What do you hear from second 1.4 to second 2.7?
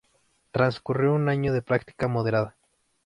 de práctica moderada.